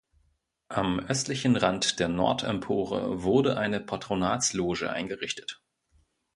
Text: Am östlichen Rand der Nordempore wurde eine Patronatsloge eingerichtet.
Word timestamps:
Am 0.69 0.99
östlichen 0.99 1.55
Rand 1.55 1.99
der 1.99 2.07
Nordempore 2.07 3.21
wurde 3.21 3.57
eine 3.57 3.79
Patronatsloge 3.79 4.91
eingerichtet. 4.91 5.61